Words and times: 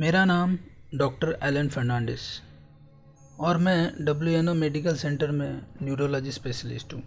मेरा 0.00 0.24
नाम 0.24 0.56
doctor 0.94 1.36
Elon 1.42 1.68
Fernandes 1.68 2.20
और 3.40 3.58
मैं 3.58 4.04
W 4.04 4.34
N 4.34 4.48
O 4.48 4.54
medical 4.54 4.94
centre 4.96 5.30
में 5.30 5.60
न्यूरोलॉजी 5.82 6.30
स्पेशलिस्ट 6.32 6.94
हूँ। 6.94 7.02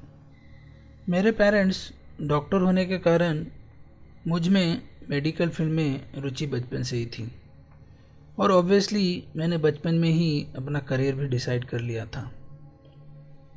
मेरे 1.09 1.31
पेरेंट्स 1.31 1.79
डॉक्टर 2.21 2.61
होने 2.61 2.85
के 2.85 2.97
कारण 2.99 3.43
मुझमें 4.27 4.81
मेडिकल 5.09 5.49
फ़ील्ड 5.49 5.71
में 5.71 6.21
रुचि 6.23 6.47
बचपन 6.47 6.83
से 6.83 6.97
ही 6.97 7.05
थी 7.07 7.27
और 8.37 8.51
ऑब्वियसली 8.51 9.23
मैंने 9.35 9.57
बचपन 9.57 9.95
में 9.95 10.09
ही 10.11 10.45
अपना 10.57 10.79
करियर 10.83 11.15
भी 11.15 11.27
डिसाइड 11.27 11.65
कर 11.65 11.81
लिया 11.81 12.05
था। 12.05 12.29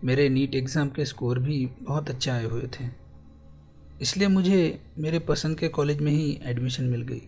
मेरे 0.04 0.28
नीट 0.28 0.54
एग्ज़ाम 0.54 0.88
के 0.88 1.04
स्कोर 1.04 1.38
भी 1.38 1.64
बहुत 1.82 2.10
अच्छे 2.10 2.30
आए 2.30 2.44
हुए 2.44 2.68
थे, 2.80 2.88
इसलिए 4.02 4.28
मुझे 4.30 4.78
मेरे 4.98 5.18
पसंद 5.28 5.58
के 5.58 5.68
कॉलेज 5.70 6.00
में 6.00 6.12
ही 6.12 6.38
एडमिशन 6.44 6.84
मिल 6.86 7.02
गई। 7.04 7.22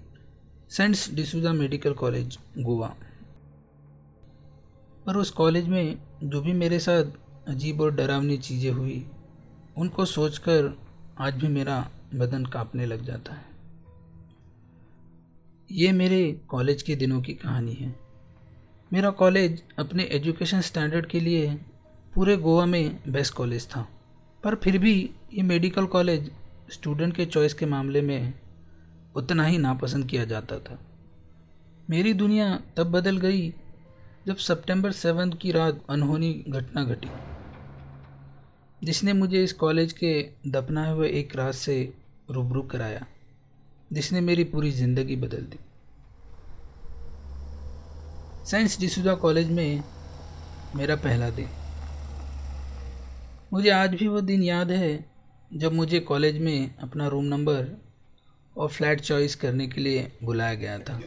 Saints 0.70 1.14
D'Souza 1.14 1.52
medical 1.52 1.92
college, 1.92 2.38
Goa. 2.58 2.94
पर 5.06 5.16
उस 5.16 5.30
कॉलेज 5.30 5.68
में 5.68 5.98
जो 6.24 6.40
भी 6.40 6.52
मेरे 6.52 6.78
साथ 6.78 7.04
अजीब 7.48 7.80
और 7.80 7.94
डरावनी 7.94 8.38
चीज़ें 8.38 8.70
हुई, 8.70 9.06
उनको 9.78 10.04
सोचकर 10.04 10.78
आज 11.18 11.34
भी 11.34 11.48
मेरा 11.48 11.90
बदन 12.14 12.44
कांपने 12.44 12.86
लग 12.86 13.04
जाता 13.04 13.32
है। 13.32 13.46
ये 15.70 15.92
मेरे 15.92 16.40
कॉलेज 16.48 16.82
के 16.82 16.96
दिनों 16.96 17.20
की 17.22 17.34
कहानी 17.34 17.72
है। 17.72 17.94
मेरा 18.92 19.10
कॉलेज 19.10 19.62
अपने 19.78 20.02
एजुकेशन 20.02 20.60
स्टैंडर्ड 20.60 21.06
के 21.06 21.20
लिए 21.20 21.58
पूरे 22.14 22.36
गोवा 22.36 22.66
में 22.66 22.98
बेस्ट 23.08 23.34
कॉलेज 23.34 23.66
था। 23.66 23.88
पर 24.44 24.54
फिर 24.54 24.78
भी 24.78 25.10
ये 25.34 25.42
मेडिकल 25.42 25.86
कॉलेज 25.86 26.30
स्टूडेंट 26.72 27.16
के 27.16 27.26
चॉइस 27.26 27.54
के 27.54 27.66
मामले 27.66 28.00
में 28.00 28.34
उतना 29.16 29.44
ही 29.44 29.58
नापसंद 29.58 30.06
किया 30.06 30.24
जाता 30.24 30.58
था। 30.58 30.78
मेरी 31.90 32.12
दुनिया 32.14 32.54
तब 32.76 32.90
बदल 32.92 33.16
गई 33.16 33.48
जब 34.26 34.36
सितंबर 34.36 34.92
सेवन 34.92 35.32
की 35.32 35.52
रात 35.52 35.80
अनहोनी 35.90 36.32
घटना 36.48 36.84
घटी। 36.84 37.08
जिसने 38.82 39.12
मुझे 39.12 39.42
इस 39.44 39.52
कॉलेज 39.52 39.92
के 39.92 40.10
दफनाए 40.46 40.92
हुए 40.92 41.08
एक 41.10 41.36
रात 41.36 41.54
से 41.54 41.76
रूबरू 42.30 42.62
कराया, 42.62 43.06
जिसने 43.92 44.20
मेरी 44.20 44.44
पूरी 44.44 44.70
ज़िंदगी 44.70 45.16
बदल 45.16 45.42
दी। 45.44 45.58
साइंस 48.46 48.78
डिसूजा 48.80 49.14
कॉलेज 49.14 49.50
में 49.50 49.82
मेरा 50.76 50.96
पहला 50.96 51.30
दिन। 51.30 51.48
मुझे 53.52 53.70
आज 53.70 53.94
भी 53.94 54.08
वो 54.08 54.20
दिन 54.20 54.42
याद 54.42 54.70
है 54.70 55.04
जब 55.50 55.72
मुझे 55.72 56.00
कॉलेज 56.00 56.38
में 56.38 56.76
अपना 56.78 57.06
रूम 57.08 57.24
नंबर 57.24 57.76
और 58.58 58.68
फ्लैट 58.68 59.00
चॉइस 59.00 59.34
करने 59.34 59.68
के 59.68 59.80
लिए 59.80 60.12
बुलाया 60.24 60.54
गया 60.54 60.78
था। 60.78 61.00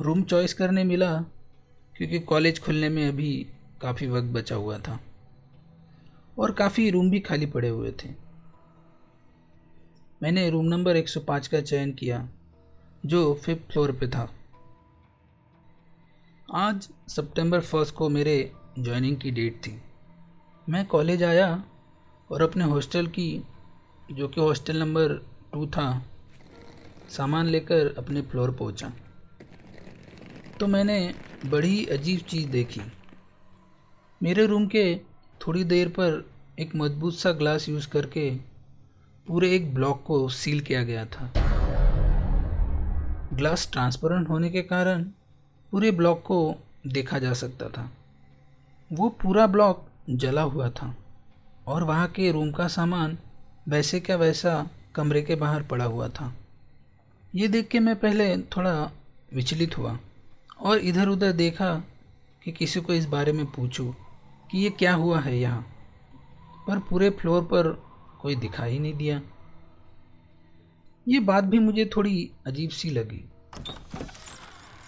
रूम 0.00 0.22
चॉइस 0.22 0.54
करने 0.54 0.84
मिला, 0.84 1.20
क्योंकि 1.96 2.18
कॉलेज 2.18 2.60
खुलने 2.60 2.88
में 2.88 3.08
अभी 3.08 3.46
काफ़ी 3.82 4.06
वक्त 4.06 4.26
बचा 4.26 4.54
हुआ 4.54 4.78
था 4.78 5.00
और 6.38 6.52
काफ़ी 6.52 6.90
रूम 6.90 7.10
भी 7.10 7.20
खाली 7.20 7.46
पड़े 7.46 7.68
हुए 7.68 7.92
थे। 7.92 8.08
मैंने 10.22 10.50
रूम 10.50 10.66
नंबर 10.66 10.96
105 10.96 11.48
का 11.48 11.60
चयन 11.60 11.92
किया, 11.92 12.28
जो 13.06 13.34
फिफ्थ 13.34 13.72
फ्लोर 13.72 13.92
पे 13.92 14.08
था। 14.08 14.34
आज 16.54 16.88
सितंबर 17.08 17.60
फ़र्स्ट 17.60 17.94
को 17.94 18.08
मेरे 18.08 18.52
ज्वाइनिंग 18.78 19.16
की 19.16 19.30
डेट 19.30 19.56
थी। 19.56 19.82
मैं 20.68 20.86
कॉलेज 20.86 21.22
आया 21.22 21.64
और 22.30 22.42
अपने 22.42 22.64
हॉस्टल 22.64 23.06
की, 23.06 23.42
जो 24.12 24.28
कि 24.28 24.40
हॉस्टल 24.40 24.78
नंबर 24.78 25.37
टू 25.52 25.66
था। 25.66 26.02
सामान 27.10 27.46
लेकर 27.46 27.94
अपने 27.98 28.22
फ्लोर 28.22 28.50
पहुँचा। 28.50 28.92
तो 30.60 30.66
मैंने 30.66 31.14
बड़ी 31.46 31.86
अजीब 31.86 32.20
चीज़ 32.20 32.48
देखी। 32.48 32.80
मेरे 34.22 34.46
रूम 34.46 34.66
के 34.66 35.00
थोड़ी 35.40 35.64
देर 35.64 35.88
पर 35.88 36.30
एक 36.58 36.76
मज़बूत 36.76 37.14
सा 37.14 37.32
ग्लास 37.32 37.68
यूज़ 37.68 37.88
करके 37.88 38.30
पूरे 39.26 39.50
एक 39.56 39.74
ब्लॉक 39.74 40.02
को 40.06 40.28
सील 40.28 40.60
किया 40.60 40.84
गया 40.84 41.04
था। 41.04 41.32
ग्लास 43.34 43.68
ट्रांसपेरेंट 43.72 44.28
होने 44.28 44.50
के 44.50 44.62
कारण 44.62 45.04
पूरे 45.70 45.90
ब्लॉक 45.90 46.22
को 46.22 46.54
देखा 46.86 47.18
जा 47.18 47.32
सकता 47.32 47.68
था। 47.68 47.90
वो 48.92 49.08
पूरा 49.08 49.46
ब्लॉक 49.46 49.88
जला 50.10 50.42
हुआ 50.42 50.70
था 50.70 50.96
और 51.66 51.82
वहाँ 51.82 52.08
के 52.08 52.32
रूम 52.32 52.52
का 52.52 52.68
सामान 52.68 53.18
वैसे 53.68 54.00
क्या 54.00 54.16
वैसा 54.16 54.68
कमरे 54.98 55.22
के 55.22 55.34
बाहर 55.36 55.62
पड़ा 55.62 55.84
हुआ 55.84 56.08
था। 56.10 56.32
ये 57.34 57.48
देख 57.48 57.68
के 57.68 57.80
मैं 57.80 57.96
पहले 57.96 58.36
थोड़ा 58.48 58.90
विचलित 59.34 59.78
हुआ 59.78 59.98
और 60.60 60.78
इधर 60.80 61.08
उधर 61.08 61.32
देखा 61.34 61.74
कि 62.44 62.52
किसी 62.52 62.80
को 62.80 62.92
इस 62.92 63.04
बारे 63.06 63.32
में 63.32 63.44
पूछूँ 63.46 63.94
कि 64.50 64.58
ये 64.58 64.70
क्या 64.70 64.94
हुआ 64.94 65.20
है 65.20 65.38
यहाँ, 65.38 65.60
पर 66.68 66.78
पूरे 66.78 67.10
फ्लोर 67.10 67.42
पर 67.42 67.72
कोई 68.20 68.36
दिखाई 68.36 68.78
नहीं 68.78 68.94
दिया। 68.94 69.20
ये 71.06 71.20
बात 71.20 71.44
भी 71.44 71.58
मुझे 71.58 71.84
थोड़ी 71.96 72.30
अजीब 72.46 72.70
सी 72.70 72.90
लगी। 72.90 73.24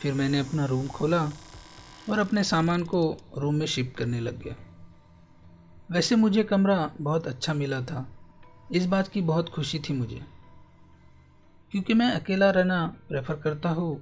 फिर 0.01 0.15
मैंने 0.15 0.39
अपना 0.39 0.65
रूम 0.65 0.87
खोला 0.89 1.23
और 2.11 2.19
अपने 2.19 2.45
सामान 2.45 2.83
को 2.85 3.01
रूम 3.39 3.55
में 3.55 3.67
शिफ्ट 3.67 3.97
करने 3.97 4.21
लग 4.21 4.43
गया। 4.43 4.55
वैसे 5.91 6.17
मुझे 6.17 6.43
कमरा 6.43 6.91
बहुत 7.01 7.27
अच्छा 7.27 7.55
मिला 7.55 7.81
था। 7.83 8.07
इस 8.71 8.87
बात 8.87 9.09
की 9.09 9.21
बहुत 9.21 9.49
खुशी 9.49 9.79
थी 9.79 9.93
मुझे। 9.93 10.21
क्योंकि 11.73 11.95
मैं 11.95 12.11
अकेला 12.11 12.51
रहना 12.51 12.87
प्रेफर 13.09 13.35
करता 13.35 13.69
हूँ, 13.69 14.01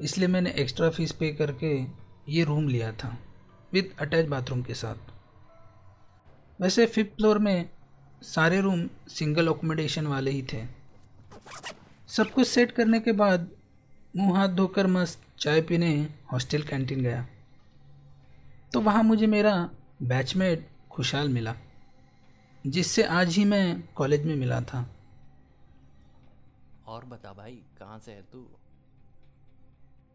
इसलिए 0.00 0.28
मैंने 0.28 0.50
एक्स्ट्रा 0.50 0.90
फ़ीस 0.90 1.12
पे 1.12 1.32
करके 1.32 1.76
ये 2.32 2.44
रूम 2.44 2.68
लिया 2.68 2.92
था 2.92 3.16
विथ 3.72 3.98
अटैच 4.00 4.26
बाथरूम 4.26 4.62
के 4.62 4.74
साथ। 4.74 5.12
वैसे 6.60 6.86
फिफ्थ 6.86 7.16
फ्लोर 7.16 7.38
में 7.38 7.68
सारे 8.22 8.60
रूम 8.60 8.86
सिंगल 9.08 9.48
अकोमोडेशन 9.48 10.06
वाले 10.06 10.30
ही 10.30 10.42
थे। 10.42 10.64
सब 12.08 12.30
कुछ 12.30 12.46
सेट 12.48 12.72
करने 12.72 13.00
के 13.00 13.12
बाद 13.12 13.48
मुँह 14.16 14.38
हाथ 14.38 14.48
धोकर 14.48 14.86
मस्त 14.86 15.22
चाय 15.38 15.60
पीने 15.60 15.90
हॉस्टल 16.32 16.62
कैंटीन 16.62 17.00
गया। 17.00 17.26
तो 18.72 18.80
वहाँ 18.80 19.02
मुझे 19.02 19.26
मेरा 19.26 19.54
बैचमेट 20.02 20.68
खुशहाल 20.90 21.28
मिला। 21.28 21.54
जिससे 22.66 23.02
आज 23.02 23.28
ही 23.28 23.44
मैं 23.44 23.88
कॉलेज 23.94 24.24
में 24.26 24.34
मिला 24.36 24.60
था। 24.60 24.86
और 26.86 27.04
बता 27.04 27.32
भाई 27.32 27.62
कहाँ 27.78 27.98
से 27.98 28.12
है 28.12 28.22
तू? 28.22 28.46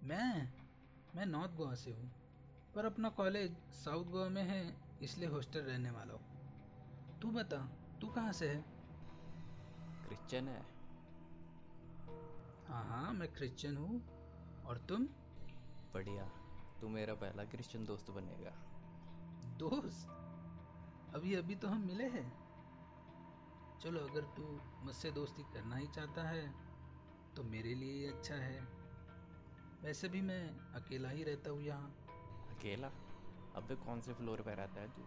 मैं 0.04 0.50
मैं 1.16 1.26
नॉर्थ 1.26 1.56
गोवा 1.56 1.76
से 1.76 1.92
हूँ 1.92 2.12
पर 2.76 2.86
अपना 2.86 3.10
कॉलेज 3.10 3.56
साउथ 3.74 4.06
गोवा 4.06 4.28
में 4.30 4.44
है 4.44 4.76
इसलिए 5.02 5.30
हॉस्टल 5.30 5.60
रहने 5.60 5.92
वाला 5.92 6.14
हूँ। 6.14 7.20
तू 7.22 7.28
बता 7.28 7.58
तू 8.02 8.08
कहाँ 8.08 8.34
से 8.34 8.50
है? 8.50 8.64
क्रिश्चियन 10.08 10.48
है। 10.48 10.62
हाँ 12.68 12.84
हाँ 12.86 13.14
मैं 13.14 13.34
क्रिश्चियन 13.34 13.78
हूँ। 13.78 14.02
और 14.66 14.78
तुम? 14.78 15.06
बढ़िया 15.94 16.24
तू 16.82 16.90
मेरा 16.90 17.14
पहला 17.14 17.44
क्रिश्चियन 17.44 17.86
दोस्त 17.86 18.12
बनेगा। 18.12 18.52
दोस्त? 19.58 20.08
अभी 21.16 21.36
अभी 21.36 21.56
तो 21.56 21.68
हम 21.68 21.82
मिले 21.88 22.04
हैं। 22.04 22.41
चलो 23.84 24.00
अगर 24.00 24.22
तू 24.22 24.60
मुझसे 24.86 25.12
दोस्ती 25.12 25.44
करना 25.44 25.76
ही 25.76 25.88
चाहता 25.88 26.24
है 26.24 26.54
तो 27.36 27.44
मेरे 27.44 27.74
लिए 27.74 27.94
ही 27.94 28.06
अच्छा 28.06 28.36
है। 28.36 28.68
वैसे 29.84 30.10
भी 30.10 30.22
मैं 30.22 30.74
अकेला 30.74 31.10
ही 31.10 31.24
रहता 31.24 31.50
हूँ 31.50 31.62
यहाँ। 31.62 31.96
अकेला? 32.50 32.88
अबे 33.56 33.76
कौन 33.76 34.02
से 34.02 34.14
फ्लोर 34.14 34.42
पे 34.42 34.56
रहता 34.56 34.82
है 34.82 34.88
तू? 34.88 35.02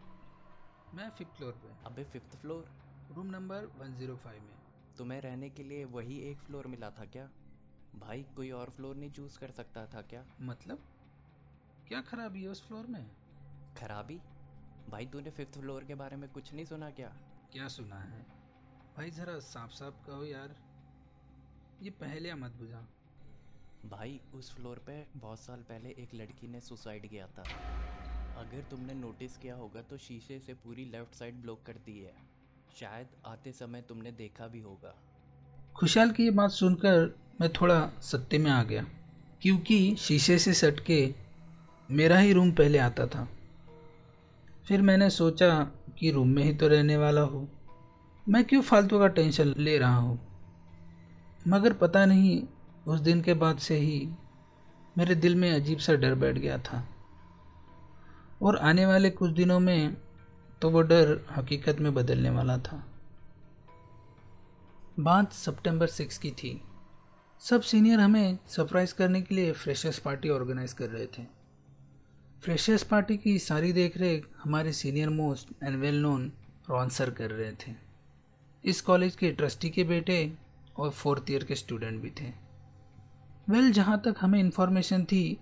मैं 0.97 1.11
फिफ्थ 1.11 1.31
फ्लोर 1.31 1.53
पे। 1.53 1.87
अबे 1.87 2.05
फिफ्थ 2.05 2.37
फ्लोर 2.37 2.69
रूम 3.13 3.27
नंबर 3.27 3.67
105 3.67 4.41
में। 4.41 4.57
तुम्हें 4.99 5.21
रहने 5.21 5.51
के 5.51 5.63
लिए 5.63 5.85
वही 5.85 6.19
एक 6.19 6.39
फ्लोर 6.39 6.67
मिला 6.67 6.91
था 6.91 7.05
क्या? 7.05 7.31
भाई 7.97 8.23
कोई 8.23 8.51
और 8.51 8.71
फ्लोर 8.71 8.97
नहीं 8.97 9.11
चूज़ 9.11 9.39
कर 9.39 9.51
सकता 9.51 9.87
था 9.87 10.03
क्या? 10.03 10.25
मतलब? 10.41 10.79
क्या 11.89 12.01
खराबी 12.01 12.43
है 12.43 12.49
उस 12.49 12.67
फ्लोर 12.67 12.87
में? 12.87 13.11
खराबी? 13.79 14.21
भाई 14.89 15.07
तूने 15.07 15.31
फिफ्थ 15.31 15.59
फ्लोर 15.59 15.85
के 15.85 15.95
बारे 15.95 16.17
में 16.17 16.33
कुछ 16.33 16.55
नहीं 16.55 16.65
सुना 16.65 16.91
क्या? 16.91 17.09
क्या 17.53 17.69
सुना 17.69 18.01
है? 18.01 18.44
भाई 18.97 19.11
ज़रा 19.11 19.39
साफ़ 19.39 19.71
साफ़ 19.73 19.95
कहो 20.07 20.25
यार। 20.25 20.55
ये 21.83 21.91
पहले 21.91 22.35
मत 22.35 22.51
बुझा। 22.51 22.83
भाई 23.91 24.21
उस 24.35 24.51
फ्लोर 24.55 24.79
पे 24.87 25.07
बहुत 25.17 25.41
साल 25.41 25.61
पहले 25.61 25.89
एक 25.99 26.15
लड़की 26.15 26.49
ने 26.49 26.61
सुसाइड 26.61 27.09
किया 27.09 27.27
था। 27.27 27.43
अगर 28.39 28.61
तुमने 28.71 28.95
नोटिस 28.95 29.37
किया 29.37 29.55
होगा 29.55 29.83
तो 29.83 29.97
शीशे 29.97 30.39
से 30.39 30.55
पूरी 30.55 30.85
लेफ़्ट 30.85 31.15
साइड 31.15 31.35
ब्लॉक 31.35 31.63
कर 31.67 31.73
दी 31.87 31.99
है। 31.99 32.15
शायद 32.77 33.09
आते 33.27 33.53
समय 33.53 33.83
तुमने 33.83 34.13
देखा 34.13 34.47
भी 34.47 34.61
होगा। 34.61 34.95
खुशहाल 35.77 36.11
की 36.11 36.25
ये 36.25 36.31
बात 36.31 36.51
सुनकर 36.51 37.19
मैं 37.41 37.53
थोड़ा 37.53 37.81
सत्ते 38.03 38.39
में 38.39 38.51
आ 38.51 38.63
गया 38.63 38.87
क्योंकि 39.43 39.97
शीशे 39.97 40.39
से 40.39 40.53
सट 40.53 40.81
के 40.81 41.15
मेरा 41.91 42.19
ही 42.19 42.33
रूम 42.33 42.53
पहले 42.53 42.79
आता 42.79 43.07
था। 43.07 43.29
फिर 44.69 44.83
मैंने 44.83 45.11
सोचा 45.11 45.53
कि 45.99 46.11
रूम 46.11 46.29
में 46.29 46.43
ही 46.43 46.55
तो 46.55 46.69
रहने 46.69 46.97
वाला 46.97 47.21
हूँ। 47.21 47.64
मैं 48.29 48.45
क्यों 48.45 48.63
फालतू 48.63 48.99
का 48.99 49.09
टेंशन 49.09 49.55
ले 49.59 49.79
रहा 49.79 49.97
हूँ? 49.97 50.21
मगर 51.49 51.73
पता 51.73 52.07
नहीं, 52.07 52.43
उस 52.87 53.01
दिन 53.01 53.23
के 53.23 53.35
बाद 53.35 53.59
से 53.59 53.77
ही 53.77 54.13
मेरे 54.99 55.15
दिल 55.15 55.35
में 55.35 55.53
अजीब 55.53 55.79
सा 55.79 55.95
डर 55.95 56.15
बैठ 56.15 56.39
गया 56.39 56.59
था। 56.59 56.89
और 58.43 58.57
आने 58.57 58.87
वाले 58.87 59.11
कुछ 59.11 59.31
दिनों 59.31 59.61
में 59.61 59.97
तो 60.63 60.71
वो 60.71 60.83
डर 60.83 61.27
हकीकत 61.37 61.81
में 61.81 61.95
बदलने 61.95 62.31
वाला 62.31 62.59
था। 62.59 62.87
बात 65.01 65.33
सितंबर 65.33 65.87
सिक्स 65.87 66.19
की 66.19 66.31
थी। 66.31 66.61
सब 67.41 67.63
सीनियर 67.63 68.01
हमें 68.01 68.39
सरप्राइज़ 68.49 68.95
करने 68.95 69.23
के 69.23 69.35
लिए 69.35 69.53
फ्रेशर्स 69.53 69.99
पार्टी 69.99 70.29
ऑर्गेनाइज 70.29 70.73
कर 70.73 70.89
रहे 70.89 71.07
थे। 71.07 71.25
फ्रेशर्स 72.45 72.83
पार्टी 72.83 73.17
की 73.17 73.39
सारी 73.39 73.73
देख 73.73 73.97
रेख 73.97 74.29
हमारे 74.45 74.73
senior 74.73 75.11
most 75.11 75.65
and 75.65 75.77
well 75.77 76.03
known 76.03 76.33
Ron 76.71 76.89
sir 76.89 77.11
कर 77.11 77.31
रहे 77.31 77.53
थे। 77.53 77.84
इस 78.65 78.81
कॉलेज 78.81 79.17
के 79.17 79.31
ट्रस्टी 79.31 79.71
के 79.71 79.85
बेटे 79.85 80.33
और 80.77 80.91
फोर्थ 80.91 81.31
ईयर 81.31 81.45
के 81.45 81.55
स्टूडेंट 81.55 82.01
भी 82.03 82.11
थे। 82.11 82.31
वेल 83.49 83.61
well, 83.61 83.75
जहाँ 83.75 84.01
तक 84.05 84.15
हमें 84.21 84.39
इन्फॉर्मेशन 84.41 85.05
थी 85.05 85.39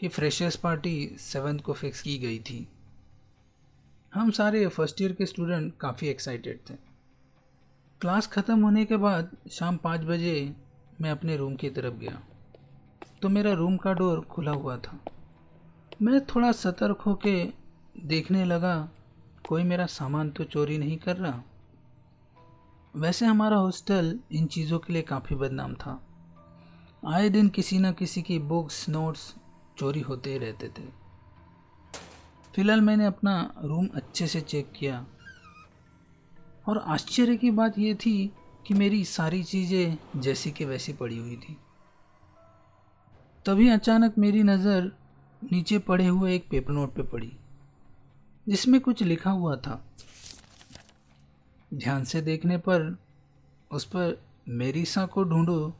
कि 0.00 0.08
फ्रेशर्स 0.08 0.56
पार्टी 0.56 1.16
सेवन्थ 1.18 1.62
को 1.62 1.72
फिक्स 1.72 2.02
की 2.02 2.18
गई 2.18 2.38
थी 2.38 2.68
हम 4.12 4.30
सारे 4.30 4.66
फ़र्स्ट 4.68 5.02
ईयर 5.02 5.12
के 5.12 5.26
स्टूडेंट 5.26 5.72
काफ़ी 5.80 6.08
एक्साइटेड 6.08 6.58
थे। 6.70 6.74
क्लास 8.00 8.26
ख़त्म 8.26 8.62
होने 8.62 8.84
के 8.84 8.96
बाद 8.96 9.30
शाम 9.50 9.76
पाँच 9.76 10.00
बजे 10.00 10.54
मैं 11.00 11.10
अपने 11.10 11.36
रूम 11.36 11.54
की 11.54 11.70
तरफ़ 11.70 11.94
गया 11.94 12.20
तो 13.22 13.28
मेरा 13.28 13.52
रूम 13.52 13.76
का 13.76 13.92
डोर 13.92 14.20
खुला 14.20 14.52
हुआ 14.52 14.76
था। 14.76 14.98
मैं 16.02 16.20
थोड़ा 16.26 16.52
सतर्क 16.52 17.00
होके 17.00 17.44
देखने 18.04 18.44
लगा 18.44 18.76
कोई 19.48 19.62
मेरा 19.62 19.86
सामान 19.86 20.30
तो 20.30 20.44
चोरी 20.44 20.78
नहीं 20.78 20.96
कर 20.98 21.16
रहा? 21.16 21.42
वैसे 22.98 23.26
हमारा 23.26 23.56
हॉस्टल 23.56 24.18
इन 24.32 24.46
चीज़ों 24.46 24.78
के 24.78 24.92
लिए 24.92 25.02
काफ़ी 25.02 25.36
बदनाम 25.36 25.74
था। 25.74 25.92
आए 27.06 27.28
दिन 27.28 27.48
किसी 27.48 27.78
न 27.78 27.92
किसी 27.92 28.22
की 28.22 28.38
बुक्स, 28.38 28.88
नोट्स 28.88 29.34
चोरी 29.78 30.00
होते 30.00 30.32
ही 30.32 30.38
रहते 30.38 30.68
थे। 30.68 30.86
फ़िलहाल 32.54 32.80
मैंने 32.80 33.04
अपना 33.04 33.54
रूम 33.64 33.88
अच्छे 33.94 34.26
से 34.26 34.40
चेक 34.40 34.72
किया। 34.76 35.06
और 36.68 36.78
आश्चर्य 36.78 37.36
की 37.36 37.50
बात 37.50 37.78
यह 37.78 37.94
थी 37.94 38.32
कि 38.66 38.74
मेरी 38.74 39.04
सारी 39.04 39.42
चीज़ें 39.42 40.20
जैसी 40.20 40.50
कि 40.50 40.64
वैसी 40.64 40.92
पड़ी 40.92 41.18
हुई 41.18 41.36
थी। 41.36 41.56
तभी 43.46 43.68
अचानक 43.68 44.18
मेरी 44.18 44.42
नज़र 44.42 44.92
नीचे 45.42 45.78
पड़े 45.78 46.06
हुए 46.06 46.34
एक 46.34 46.48
पेपर 46.50 46.72
नोट 46.72 46.94
पे 46.94 47.02
पड़ी, 47.02 47.32
जिसमें 48.46 48.80
कुछ 48.80 49.02
लिखा 49.02 49.30
हुआ 49.30 49.56
था। 49.56 49.84
ध्यान 51.74 52.04
से 52.04 52.20
देखने 52.20 52.56
पर 52.58 52.98
उस 53.70 53.84
पर 53.84 54.22
मेरी 54.48 54.84
सा 54.84 55.06
को 55.06 55.24
ढूंढो 55.24 55.74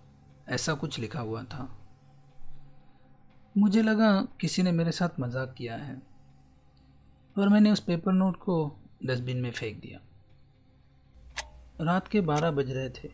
ऐसा 0.48 0.74
कुछ 0.74 0.98
लिखा 0.98 1.20
हुआ 1.20 1.42
था। 1.42 1.78
मुझे 3.58 3.82
लगा 3.82 4.10
किसी 4.40 4.62
ने 4.62 4.72
मेरे 4.72 4.92
साथ 4.92 5.20
मज़ाक 5.20 5.54
किया 5.58 5.76
है 5.76 6.02
और 7.38 7.48
मैंने 7.48 7.70
उस 7.70 7.80
पेपर 7.80 8.12
नोट 8.12 8.36
को 8.36 8.76
डस्टबिन 9.04 9.36
में 9.36 9.50
फेंक 9.50 9.80
दिया। 9.80 10.00
रात 11.84 12.08
के 12.08 12.20
बारह 12.20 12.50
बज 12.50 12.70
रहे 12.70 12.90
थे। 12.90 13.10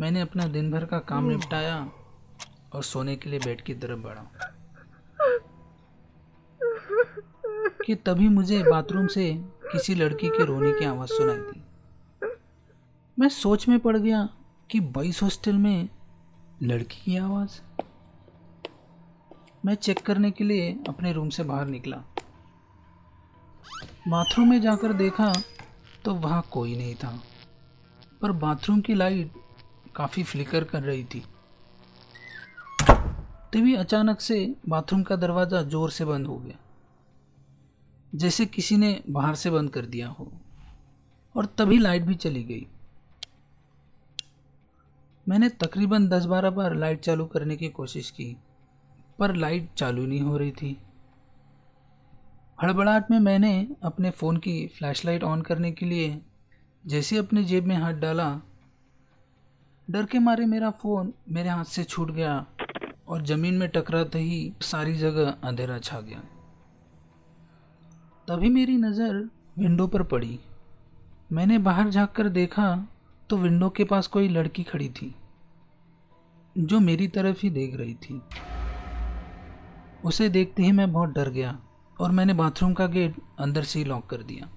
मैंने 0.00 0.20
अपना 0.20 0.46
दिन 0.46 0.70
भर 0.72 0.84
का 0.84 0.98
काम 0.98 1.24
निपटाया 1.24 1.90
और 2.72 2.82
सोने 2.82 3.16
के 3.16 3.30
लिए 3.30 3.38
बेड 3.38 3.60
की 3.60 3.74
तरफ़ 3.74 3.98
बढ़ा। 3.98 4.26
कि 7.86 7.94
तभी 7.94 8.28
मुझे 8.28 8.62
बाथरूम 8.62 9.06
से 9.06 9.34
किसी 9.72 9.94
लड़की 9.94 10.28
के 10.28 10.44
रोने 10.44 10.72
की 10.72 10.84
आवाज़ 10.84 11.10
सुनाई 11.10 11.36
दी। 11.36 11.64
मैं 13.22 13.28
सोच 13.28 13.66
में 13.68 13.78
पड़ 13.78 13.96
गया 13.96 14.20
कि 14.70 14.78
बॉइस 14.94 15.22
हॉस्टल 15.22 15.56
में 15.56 15.88
लड़की 16.62 17.00
की 17.04 17.16
आवाज़। 17.16 17.58
मैं 19.64 19.74
चेक 19.74 20.00
करने 20.06 20.30
के 20.30 20.44
लिए 20.44 20.72
अपने 20.88 21.12
रूम 21.12 21.28
से 21.28 21.42
बाहर 21.42 21.66
निकला। 21.66 21.96
बाथरूम 24.08 24.48
में 24.50 24.60
जाकर 24.60 24.92
देखा 24.94 25.32
तो 26.04 26.14
वहाँ 26.16 26.42
कोई 26.50 26.76
नहीं 26.76 26.94
था, 26.94 27.12
पर 28.22 28.32
बाथरूम 28.34 28.80
की 28.80 28.94
लाइट 28.94 29.32
काफ़ी 29.96 30.22
फ्लिकर 30.24 30.64
कर 30.64 30.82
रही 30.82 31.04
थी। 31.04 31.22
तभी 33.52 33.74
अचानक 33.76 34.20
से 34.20 34.44
बाथरूम 34.68 35.02
का 35.02 35.16
दरवाज़ा 35.18 35.62
ज़ोर 35.62 35.90
से 35.90 36.04
बंद 36.04 36.26
हो 36.26 36.38
गया, 36.38 36.58
जैसे 38.12 38.46
किसी 38.48 38.76
ने 38.76 39.00
बाहर 39.10 39.34
से 39.36 39.50
बंद 39.50 39.70
कर 39.70 39.86
दिया 39.86 40.08
हो, 40.10 40.30
और 41.34 41.54
तभी 41.58 41.78
लाइट 41.78 42.02
भी 42.02 42.14
चली 42.16 42.44
गई। 42.44 42.66
मैंने 45.26 45.48
तकरीबन 45.60 46.08
दस 46.08 46.24
बारह 46.24 46.50
बार 46.50 46.74
लाइट 46.74 47.00
चालू 47.00 47.24
करने 47.24 47.56
की 47.56 47.68
कोशिश 47.70 48.10
की, 48.10 48.36
पर 49.18 49.34
लाइट 49.36 49.68
चालू 49.76 50.06
नहीं 50.06 50.20
हो 50.20 50.36
रही 50.36 50.50
थी। 50.52 50.76
हड़बड़ाहट 52.58 53.10
में 53.10 53.18
मैंने 53.20 53.54
अपने 53.82 54.10
फ़ोन 54.10 54.36
की 54.36 54.66
फ्लैशलाइट 54.68 55.24
ऑन 55.24 55.42
करने 55.42 55.70
के 55.72 55.86
लिए 55.86 56.20
जैसे 56.84 57.16
अपने 57.18 57.44
जेब 57.44 57.64
में 57.64 57.76
हाथ 57.76 57.94
डाला, 57.94 58.30
डर 59.88 60.06
के 60.06 60.18
मारे 60.18 60.46
मेरा 60.46 60.70
फ़ोन 60.72 61.12
मेरे 61.28 61.48
हाथ 61.48 61.64
से 61.64 61.84
छूट 61.84 62.10
गया 62.10 62.34
और 63.08 63.22
ज़मीन 63.22 63.54
में 63.54 63.68
टकराते 63.68 64.18
ही 64.18 64.52
सारी 64.62 64.94
जगह 64.94 65.34
अंधेरा 65.44 65.78
छा 65.78 66.00
गया। 66.00 66.22
तभी 68.28 68.48
मेरी 68.50 68.76
नज़र 68.76 69.28
विंडो 69.58 69.86
पर 69.86 70.02
पड़ी। 70.04 70.38
मैंने 71.32 71.58
बाहर 71.60 71.90
झाँक 71.90 72.10
कर 72.10 72.28
देखा 72.30 72.66
तो 73.30 73.36
विंडो 73.36 73.68
के 73.68 73.84
पास 73.84 74.06
कोई 74.06 74.28
लड़की 74.28 74.62
खड़ी 74.62 74.88
थी, 74.90 75.14
जो 76.56 76.80
मेरी 76.80 77.08
तरफ़ 77.08 77.40
ही 77.42 77.50
देख 77.50 77.74
रही 77.76 77.94
थी। 77.94 78.20
उसे 80.04 80.28
देखते 80.28 80.62
ही 80.62 80.72
मैं 80.72 80.92
बहुत 80.92 81.14
डर 81.14 81.28
गया 81.30 81.58
और 81.96 82.10
मैंने 82.10 82.34
बाथरूम 82.34 82.72
का 82.74 82.86
गेट 82.86 83.16
अंदर 83.40 83.62
से 83.62 83.78
ही 83.78 83.84
लॉक 83.84 84.06
कर 84.06 84.22
दिया। 84.22 84.48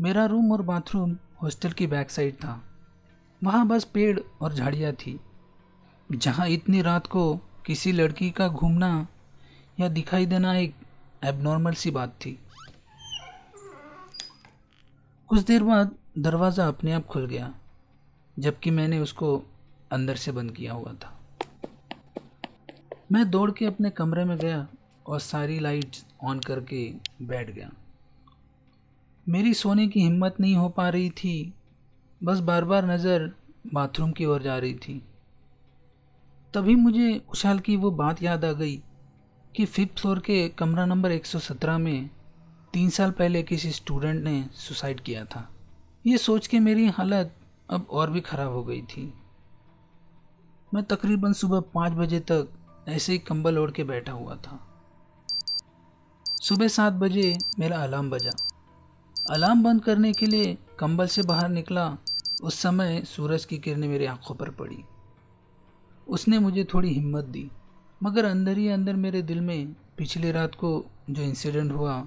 मेरा 0.00 0.24
रूम 0.24 0.52
और 0.52 0.62
बाथरूम 0.62 1.16
हॉस्टल 1.42 1.72
की 1.72 1.86
बैक 1.86 2.10
साइड 2.10 2.34
था। 2.34 2.60
वहाँ 3.42 3.66
बस 3.66 3.84
पेड़ 3.84 4.18
और 4.40 4.54
झाड़ियाँ 4.54 4.92
थी, 4.92 5.18
जहाँ 6.10 6.48
इतनी 6.48 6.82
रात 6.82 7.06
को 7.06 7.34
किसी 7.66 7.92
लड़की 7.92 8.30
का 8.30 8.48
घूमना 8.48 9.06
या 9.80 9.88
दिखाई 9.88 10.26
देना 10.26 10.54
एक 10.54 10.74
एबनॉर्मल 11.24 11.74
सी 11.74 11.90
बात 11.90 12.18
थी। 12.20 12.38
कुछ 15.30 15.40
देर 15.40 15.62
बाद 15.62 15.94
दरवाज़ा 16.14 16.66
अपने 16.68 16.92
आप 16.92 17.06
खुल 17.06 17.26
गया, 17.26 17.52
जबकि 18.36 18.70
मैंने 18.70 18.98
उसको 18.98 19.36
अंदर 19.92 20.16
से 20.16 20.32
बंद 20.32 20.50
किया 20.50 20.72
हुआ 20.72 20.92
था। 20.94 21.18
मैं 23.12 23.30
दौड़ 23.30 23.50
के 23.50 23.66
अपने 23.66 23.90
कमरे 23.90 24.24
में 24.24 24.36
गया 24.38 24.66
और 25.06 25.20
सारी 25.20 25.58
लाइट्स 25.58 26.04
ऑन 26.22 26.40
करके 26.40 26.82
बैठ 27.22 27.50
गया। 27.50 27.70
मेरी 29.26 29.54
सोने 29.54 29.86
की 29.88 30.00
हिम्मत 30.00 30.40
नहीं 30.40 30.56
हो 30.56 30.68
पा 30.68 30.88
रही 30.88 31.10
थी, 31.10 31.52
बस 32.20 32.38
बार 32.40 32.64
बार 32.64 32.86
नज़र 32.86 33.30
बाथरूम 33.74 34.12
की 34.12 34.24
ओर 34.24 34.42
जा 34.42 34.58
रही 34.58 34.74
थी। 34.74 35.02
तभी 36.54 36.74
मुझे 36.74 37.18
खुशहाल 37.28 37.58
की 37.58 37.76
वो 37.76 37.90
बात 37.92 38.22
याद 38.22 38.44
आ 38.44 38.52
गई 38.52 38.76
कि 39.54 39.64
फिफ्थ 39.64 40.00
फ्लोर 40.00 40.18
के 40.18 40.48
कमरा 40.48 40.86
नंबर 40.86 41.12
117 41.12 41.78
में 41.78 42.10
तीन 42.72 42.90
साल 42.90 43.10
पहले 43.10 43.42
किसी 43.42 43.70
स्टूडेंट 43.70 44.22
ने 44.24 44.44
सुसाइड 44.54 45.00
किया 45.00 45.24
था। 45.24 45.48
ये 46.04 46.18
सोच 46.18 46.46
के 46.46 46.58
मेरी 46.58 46.86
हालत 46.88 47.34
अब 47.70 47.86
और 47.90 48.10
भी 48.10 48.20
ख़राब 48.20 48.52
हो 48.52 48.62
गई 48.64 48.82
थी। 48.82 49.02
मैं 50.74 50.82
तकरीबन 50.84 51.32
सुबह 51.32 51.60
पाँच 51.74 51.92
बजे 51.92 52.20
तक 52.20 52.48
ऐसे 52.88 53.12
ही 53.12 53.18
कंबल 53.18 53.58
ओढ़ 53.58 53.70
के 53.70 53.84
बैठा 53.84 54.12
हुआ 54.12 54.36
था। 54.36 54.58
सुबह 56.42 56.68
सात 56.68 56.92
बजे 56.92 57.36
मेरा 57.58 57.82
अलार्म 57.82 58.10
बजा। 58.10 58.30
अलार्म 59.30 59.62
बंद 59.62 59.84
करने 59.84 60.12
के 60.12 60.26
लिए 60.26 60.56
कंबल 60.78 61.06
से 61.06 61.22
बाहर 61.22 61.48
निकला, 61.48 61.96
उस 62.42 62.58
समय 62.58 63.02
सूरज 63.06 63.44
की 63.44 63.58
किरणें 63.58 63.88
मेरी 63.88 64.06
आँखों 64.06 64.34
पर 64.34 64.50
पड़ी। 64.50 64.82
उसने 66.08 66.38
मुझे 66.38 66.64
थोड़ी 66.64 66.94
हिम्मत 66.94 67.24
दी, 67.24 67.50
मगर 68.02 68.24
अंदर 68.24 68.58
ही 68.58 68.68
अंदर 68.68 68.96
मेरे 68.96 69.22
दिल 69.22 69.40
में 69.40 69.72
पिछली 69.98 70.32
रात 70.32 70.54
को 70.54 70.86
जो 71.10 71.22
इंसिडेंट 71.22 71.72
हुआ, 71.72 72.06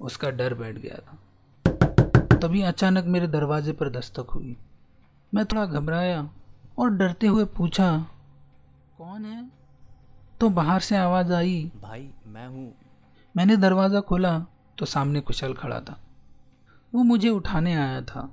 उसका 0.00 0.30
डर 0.30 0.54
बैठ 0.54 0.78
गया 0.78 0.98
था। 0.98 1.18
तभी 2.46 2.60
अचानक 2.62 3.04
मेरे 3.04 3.26
दरवाजे 3.26 3.72
पर 3.72 3.88
दस्तक 3.90 4.30
हुई। 4.30 4.56
मैं 5.34 5.44
थोड़ा 5.44 5.64
घबराया 5.66 6.30
और 6.78 6.90
डरते 6.90 7.26
हुए 7.26 7.44
पूछा 7.44 7.88
कौन 8.98 9.24
है? 9.24 9.50
तो 10.40 10.50
बाहर 10.50 10.80
से 10.80 10.96
आवाज़ 10.96 11.32
आई 11.32 11.72
भाई 11.82 12.08
मैं 12.26 12.46
हूँ। 12.48 12.72
मैंने 13.34 13.56
दरवाज़ा 13.56 14.00
खोला 14.00 14.38
तो 14.78 14.86
सामने 14.86 15.20
कुशल 15.20 15.54
खड़ा 15.54 15.80
था। 15.80 15.98
वो 16.94 17.02
मुझे 17.02 17.28
उठाने 17.28 17.74
आया 17.74 18.00
था। 18.02 18.28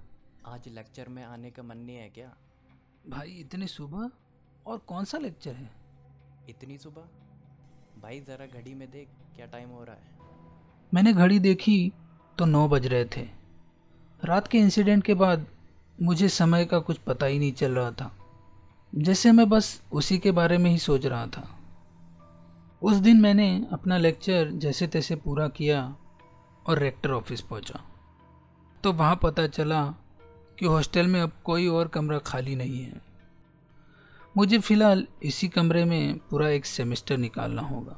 आज 0.46 0.68
लेक्चर 0.68 1.10
में 1.10 1.24
आने 1.24 1.52
का 1.52 1.64
मन 1.64 1.78
नहीं 1.78 1.98
है 1.98 2.10
क्या? 2.10 2.32
भाई 3.10 3.30
इतनी 3.30 3.68
सुबह? 3.68 4.10
और 4.68 4.78
कौन 4.78 5.06
सा 5.06 5.18
लेक्चर 5.18 5.54
है? 5.54 5.70
इतनी 6.50 6.78
सुबह? 6.78 7.02
भाई 8.02 8.20
ज़रा 8.20 8.46
घड़ी 8.46 8.74
में 8.74 8.90
देख 8.92 9.08
क्या 9.36 9.46
टाइम 9.46 9.70
हो 9.70 9.84
रहा 9.84 9.96
है। 9.96 10.92
मैंने 10.94 11.14
घड़ी 11.14 11.40
देखी 11.40 11.94
तो 12.38 12.46
नौ 12.46 12.68
बज 12.68 12.88
रहे 12.88 13.06
थे। 13.06 13.43
रात 14.24 14.48
के 14.48 14.58
इंसिडेंट 14.58 15.04
के 15.04 15.14
बाद 15.14 15.46
मुझे 16.02 16.30
समय 16.30 16.66
का 16.66 16.80
कुछ 16.80 16.98
पता 16.98 17.26
ही 17.26 17.40
नहीं 17.40 17.54
चल 17.54 17.72
रहा 17.72 17.92
था। 17.92 18.16
जैसे 18.96 19.32
मैं 19.32 19.50
बस 19.50 19.82
उसी 19.92 20.18
के 20.18 20.32
बारे 20.32 20.58
में 20.58 20.72
ही 20.72 20.78
सोच 20.78 21.06
रहा 21.06 21.28
था। 21.28 21.60
उस 22.82 22.96
दिन 22.96 23.22
मैंने 23.22 23.68
अपना 23.72 23.98
लेक्चर 23.98 24.52
जैसे 24.52 24.88
तैसे 24.88 25.16
पूरा 25.16 25.48
किया 25.48 25.96
और 26.68 26.80
रेक्टर 26.80 27.12
ऑफ़िस 27.12 27.42
पहुँचा। 27.42 27.80
तो 28.84 28.94
वहाँ 28.94 29.20
पता 29.24 29.48
चला 29.48 29.86
कि 30.60 30.66
हॉस्टल 30.66 31.08
में 31.08 31.22
अब 31.22 31.32
कोई 31.44 31.68
और 31.68 31.88
कमरा 31.88 32.18
खाली 32.18 32.56
नहीं 32.56 32.84
है। 32.84 33.02
मुझे 34.38 34.60
फ़िलहाल 34.60 35.08
इसी 35.24 35.48
कमरे 35.48 35.86
में 35.86 36.18
पूरा 36.18 36.50
एक 36.50 36.66
सेमेस्टर 36.66 37.18
निकालना 37.18 37.62
होगा। 37.62 37.98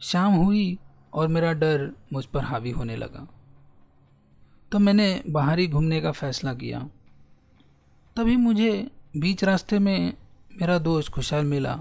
शाम 0.00 0.32
हुई 0.32 0.78
और 1.14 1.28
मेरा 1.28 1.52
डर 1.52 1.92
मुझ 2.12 2.24
पर 2.24 2.40
हावी 2.40 2.70
होने 2.70 2.96
लगा। 2.96 3.26
तो 4.72 4.78
मैंने 4.78 5.22
बाहर 5.28 5.58
ही 5.58 5.66
घूमने 5.66 6.00
का 6.00 6.10
फ़ैसला 6.12 6.54
किया। 6.54 6.78
तभी 8.16 8.36
मुझे 8.36 8.90
बीच 9.16 9.44
रास्ते 9.44 9.78
में 9.78 10.14
मेरा 10.60 10.78
दोस्त 10.78 11.12
खुशहाल 11.12 11.44
मिला 11.44 11.78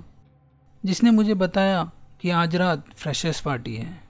जिसने 0.85 1.11
मुझे 1.11 1.33
बताया 1.33 1.91
कि 2.21 2.29
आज 2.29 2.55
रात 2.55 2.93
फ्रेशर्स 2.93 3.41
पार्टी 3.41 3.75
है। 3.75 4.01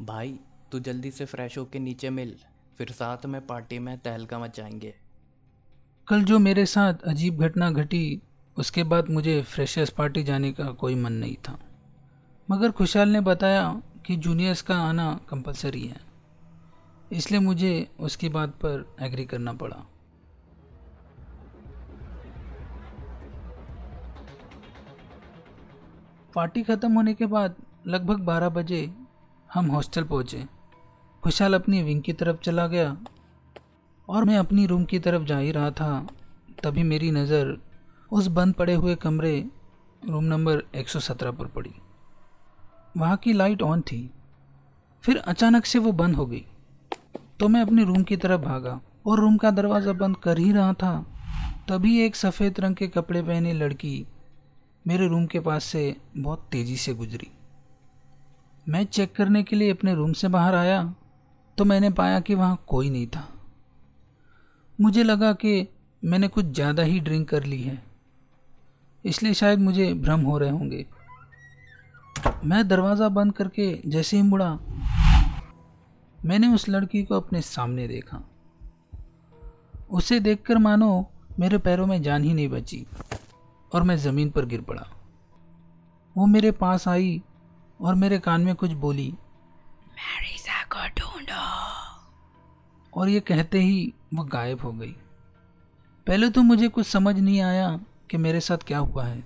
भाई 0.00 0.38
तू 0.72 0.78
जल्दी 0.78 1.10
से 1.10 1.24
फ्रेश 1.24 1.58
होके 1.58 1.78
नीचे 1.78 2.10
मिल 2.10 2.36
फिर 2.78 2.90
साथ 2.90 3.26
में 3.26 3.46
पार्टी 3.46 3.78
में 3.78 3.98
तहलका 3.98 4.38
मचाएँगे। 4.38 4.94
कल 6.08 6.24
जो 6.24 6.38
मेरे 6.38 6.66
साथ 6.66 6.94
अजीब 7.06 7.38
घटना 7.38 7.70
घटी 7.70 8.22
उसके 8.56 8.84
बाद 8.84 9.10
मुझे 9.10 9.42
फ्रेशर्स 9.42 9.90
पार्टी 9.90 10.22
जाने 10.22 10.52
का 10.52 10.64
कोई 10.64 10.94
मन 10.94 11.12
नहीं 11.12 11.36
था। 11.36 11.58
मगर 12.50 12.70
खुशहाल 12.70 13.08
ने 13.08 13.20
बताया 13.20 13.82
कि 14.06 14.16
जूनियर्स 14.16 14.62
का 14.62 14.76
आना 14.78 15.20
कंपलसरी 15.28 15.86
है। 15.86 16.13
इसलिए 17.12 17.40
मुझे 17.40 17.88
उसकी 18.00 18.28
बात 18.28 18.50
पर 18.64 18.96
एग्री 19.00 19.24
करना 19.24 19.52
पड़ा। 19.52 19.76
पार्टी 26.34 26.62
ख़त्म 26.62 26.92
होने 26.92 27.14
के 27.14 27.26
बाद 27.26 27.54
लगभग 27.86 28.20
12 28.20 28.48
बजे 28.48 28.90
हम 29.50 29.66
हॉस्टल 29.66 30.04
पहुँचे। 30.04 30.44
खुशहाल 31.22 31.54
अपनी 31.54 31.82
विंग 31.82 32.02
की 32.02 32.12
तरफ़ 32.12 32.36
चला 32.36 32.66
गया 32.66 32.96
और 34.08 34.24
मैं 34.24 34.38
अपनी 34.38 34.66
रूम 34.66 34.84
की 34.84 34.98
तरफ़ 34.98 35.22
जा 35.22 35.38
ही 35.38 35.52
रहा 35.52 35.70
था। 35.70 36.06
तभी 36.64 36.82
मेरी 36.82 37.10
नज़र 37.10 37.56
उस 38.12 38.26
बंद 38.26 38.54
पड़े 38.54 38.74
हुए 38.74 38.94
कमरे 38.94 39.46
रूम 40.08 40.24
नंबर 40.24 40.62
117 40.74 41.30
पर 41.30 41.46
पड़ी। 41.46 41.74
वहाँ 42.96 43.16
की 43.16 43.32
लाइट 43.32 43.62
ऑन 43.62 43.80
थी। 43.80 44.10
फिर 45.04 45.16
अचानक 45.16 45.64
से 45.64 45.78
वो 45.78 45.92
बंद 45.92 46.16
हो 46.16 46.26
गई। 46.26 46.44
तो 47.40 47.48
मैं 47.48 47.60
अपने 47.62 47.84
रूम 47.84 48.02
की 48.02 48.16
तरफ़ 48.16 48.40
भागा 48.40 48.80
और 49.06 49.20
रूम 49.20 49.36
का 49.36 49.50
दरवाज़ा 49.52 49.92
बंद 49.94 50.16
कर 50.16 50.38
ही 50.38 50.52
रहा 50.52 50.72
था। 50.72 50.94
तभी 51.68 51.98
एक 52.00 52.16
सफ़ेद 52.16 52.60
रंग 52.60 52.76
के 52.76 52.86
कपड़े 52.88 53.22
पहने 53.22 53.52
लड़की 53.54 54.06
मेरे 54.84 55.06
रूम 55.08 55.26
के 55.26 55.40
पास 55.40 55.64
से 55.64 55.96
बहुत 56.16 56.46
तेज़ी 56.52 56.76
से 56.76 56.94
गुजरी। 56.94 57.30
मैं 58.66 58.84
चेक 58.86 59.14
करने 59.16 59.42
के 59.42 59.56
लिए 59.56 59.70
अपने 59.70 59.94
रूम 59.94 60.12
से 60.12 60.28
बाहर 60.30 60.54
आया 60.54 60.82
तो 61.58 61.64
मैंने 61.64 61.90
पाया 61.92 62.20
कि 62.20 62.34
वहाँ 62.34 62.58
कोई 62.68 62.90
नहीं 62.90 63.06
था। 63.06 63.28
मुझे 64.78 65.02
लगा 65.02 65.32
कि 65.34 65.66
मैंने 66.02 66.28
कुछ 66.28 66.46
ज़्यादा 66.46 66.82
ही 66.82 67.00
ड्रिंक 67.00 67.28
कर 67.28 67.44
ली 67.44 67.60
है, 67.62 67.82
इसलिए 69.04 69.34
शायद 69.34 69.58
मुझे 69.60 69.92
भ्रम 69.94 70.20
हो 70.20 70.38
रहे 70.38 70.50
होंगे। 70.50 70.86
मैं 72.44 72.66
दरवाज़ा 72.68 73.08
बंद 73.10 73.32
करके 73.32 73.72
जैसे 73.86 74.16
ही 74.16 74.22
मुड़ा 74.24 74.50
मैंने 76.24 76.48
उस 76.48 76.68
लड़की 76.68 77.02
को 77.04 77.14
अपने 77.14 77.42
सामने 77.42 77.88
देखा। 77.88 78.22
उसे 79.90 80.20
देखकर 80.20 80.58
मानो 80.58 81.10
मेरे 81.38 81.58
पैरों 81.58 81.86
में 81.86 82.02
जान 82.02 82.24
ही 82.24 82.34
नहीं 82.34 82.48
बची 82.48 82.86
और 83.74 83.82
मैं 83.82 83.96
ज़मीन 83.96 84.30
पर 84.30 84.44
गिर 84.44 84.60
पड़ा। 84.60 84.88
वो 86.16 86.26
मेरे 86.26 86.50
पास 86.50 86.88
आई 86.88 87.22
और 87.80 87.94
मेरे 87.94 88.18
कान 88.18 88.40
में 88.40 88.54
कुछ 88.54 88.70
बोली 88.70 89.14
मैरिसा 89.90 90.62
को 90.62 90.88
ढूंढो। 91.00 91.42
और 93.00 93.08
ये 93.08 93.20
कहते 93.20 93.60
ही 93.60 93.94
वो 94.14 94.24
गायब 94.24 94.60
हो 94.60 94.72
गई। 94.72 94.96
पहले 96.06 96.30
तो 96.30 96.42
मुझे 96.42 96.68
कुछ 96.68 96.86
समझ 96.86 97.18
नहीं 97.18 97.40
आया 97.40 97.80
कि 98.10 98.16
मेरे 98.16 98.40
साथ 98.40 98.58
क्या 98.58 98.78
हुआ 98.78 99.04
है। 99.04 99.24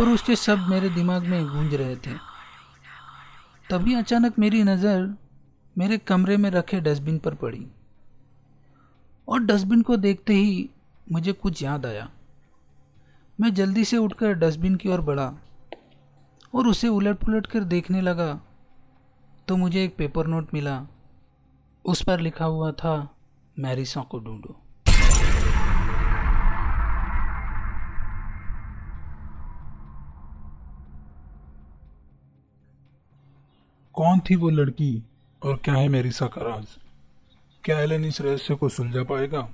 और 0.00 0.08
उसके 0.08 0.36
शब्द 0.36 0.68
मेरे 0.68 0.88
दिमाग 0.88 1.22
में 1.22 1.48
गूंज 1.48 1.74
रहे 1.74 1.96
थे। 1.96 2.33
तभी 3.74 3.94
अचानक 3.94 4.38
मेरी 4.38 4.62
नज़र 4.62 5.16
मेरे 5.78 5.98
कमरे 5.98 6.36
में 6.36 6.50
रखे 6.50 6.80
डस्टबिन 6.80 7.18
पर 7.18 7.34
पड़ी। 7.34 7.66
और 9.28 9.40
डस्टबिन 9.40 9.82
को 9.82 9.96
देखते 9.96 10.34
ही 10.34 10.70
मुझे 11.12 11.32
कुछ 11.32 11.62
याद 11.62 11.86
आया। 11.86 12.10
मैं 13.40 13.54
जल्दी 13.54 13.84
से 13.84 13.96
उठकर 13.96 14.32
डस्टबिन 14.32 14.76
की 14.76 14.88
ओर 14.88 15.00
बढ़ा 15.00 15.38
और 16.54 16.66
उसे 16.66 16.88
उलट 16.88 17.16
पुलट 17.16 17.46
कर 17.46 17.64
देखने 17.64 18.00
लगा। 18.00 18.40
तो 19.48 19.56
मुझे 19.56 19.84
एक 19.84 19.96
पेपर 19.96 20.26
नोट 20.26 20.54
मिला। 20.54 20.86
उस 21.84 22.02
पर 22.02 22.20
लिखा 22.20 22.44
हुआ 22.44 22.72
था, 22.72 23.16
मैरिसा 23.58 24.00
को 24.00 24.18
ढूंढो। 24.18 24.63
कौन 33.94 34.20
थी 34.20 34.36
वो 34.36 34.50
लड़की 34.50 35.02
और 35.42 35.56
क्या 35.56 35.74
है 35.74 35.88
मेरी 35.88 36.10
सकाराज? 36.10 36.66
क्या 37.64 37.78
एलन 37.80 38.04
इस 38.04 38.20
रहस्य 38.20 38.54
को 38.54 38.68
सुलझा 38.68 39.02
पाएगा? 39.02 39.48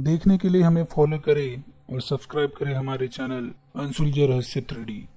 देखने 0.00 0.38
के 0.38 0.48
लिए 0.48 0.62
हमें 0.62 0.84
फॉलो 0.84 1.18
करें 1.18 1.62
और 1.94 2.00
सब्सक्राइब 2.00 2.50
करें 2.50 2.74
हमारे 2.74 3.08
चैनल 3.08 3.50
अनसुलझे 3.76 4.26
रहस्य 4.26 4.60
थ्री 4.60 5.08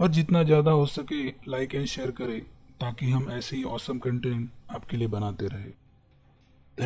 और 0.00 0.08
जितना 0.08 0.42
ज़्यादा 0.42 0.70
हो 0.70 0.86
सके 0.86 1.28
लाइक 1.28 1.74
एंड 1.74 1.86
शेयर 1.86 2.10
करें 2.10 2.40
ताकि 2.80 3.10
हम 3.10 3.30
ऐसे 3.30 3.56
ही 3.56 3.62
औसम 3.62 3.98
कंटेंट 3.98 4.50
आपके 4.70 4.96
लिए 4.96 5.08
बनाते 5.08 5.46
रहे। 5.46 5.70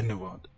धन्यवाद। 0.00 0.48